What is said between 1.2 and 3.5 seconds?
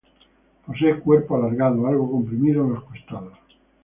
alargado, algo comprimido en los costados.